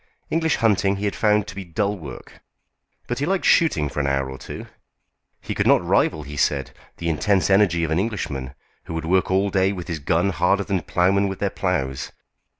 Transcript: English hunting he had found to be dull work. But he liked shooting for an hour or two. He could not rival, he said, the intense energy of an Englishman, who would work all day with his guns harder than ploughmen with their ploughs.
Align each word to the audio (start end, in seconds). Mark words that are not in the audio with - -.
English 0.31 0.55
hunting 0.55 0.95
he 0.95 1.05
had 1.05 1.15
found 1.15 1.45
to 1.45 1.53
be 1.53 1.63
dull 1.63 1.95
work. 1.95 2.41
But 3.05 3.19
he 3.19 3.27
liked 3.27 3.45
shooting 3.45 3.87
for 3.87 3.99
an 3.99 4.07
hour 4.07 4.31
or 4.31 4.39
two. 4.39 4.65
He 5.41 5.53
could 5.53 5.67
not 5.67 5.85
rival, 5.85 6.23
he 6.23 6.37
said, 6.37 6.71
the 6.97 7.07
intense 7.07 7.51
energy 7.51 7.83
of 7.83 7.91
an 7.91 7.99
Englishman, 7.99 8.55
who 8.85 8.95
would 8.95 9.05
work 9.05 9.29
all 9.29 9.51
day 9.51 9.71
with 9.71 9.87
his 9.87 9.99
guns 9.99 10.33
harder 10.41 10.63
than 10.63 10.81
ploughmen 10.81 11.27
with 11.27 11.37
their 11.37 11.51
ploughs. 11.51 12.11